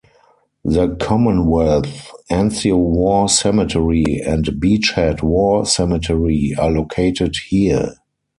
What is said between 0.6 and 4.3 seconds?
The Commonwealth Anzio War Cemetery